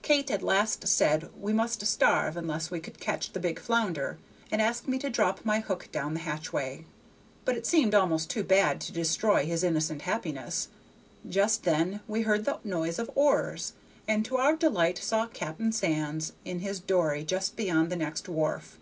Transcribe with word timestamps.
Kate 0.00 0.30
at 0.30 0.42
last 0.42 0.88
said 0.88 1.28
we 1.38 1.52
must 1.52 1.84
starve 1.86 2.34
unless 2.34 2.70
we 2.70 2.80
could 2.80 2.98
catch 2.98 3.30
the 3.34 3.38
big 3.38 3.58
flounder, 3.60 4.16
and 4.50 4.62
asked 4.62 4.88
me 4.88 4.96
to 4.96 5.10
drop 5.10 5.44
my 5.44 5.60
hook 5.60 5.90
down 5.92 6.14
the 6.14 6.20
hatchway; 6.20 6.86
but 7.44 7.58
it 7.58 7.66
seemed 7.66 7.94
almost 7.94 8.30
too 8.30 8.42
bad 8.42 8.80
to 8.80 8.90
destroy 8.90 9.44
his 9.44 9.62
innocent 9.62 10.00
happiness. 10.00 10.68
Just 11.28 11.64
then 11.64 12.00
we 12.08 12.22
heard 12.22 12.46
the 12.46 12.58
noise 12.64 12.98
of 12.98 13.10
oars, 13.14 13.74
and 14.08 14.24
to 14.24 14.38
our 14.38 14.56
delight 14.56 14.96
saw 14.96 15.26
Cap'n 15.26 15.72
Sands 15.72 16.32
in 16.42 16.60
his 16.60 16.80
dory 16.80 17.22
just 17.22 17.54
beyond 17.54 17.90
the 17.92 17.96
next 17.96 18.30
wharf. 18.30 18.78